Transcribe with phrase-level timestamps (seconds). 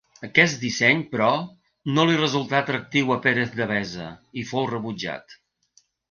[0.27, 1.27] Aquest disseny però,
[1.97, 4.07] no li resultà atractiu a Pérez Devesa
[4.43, 5.37] i fou rebutjat.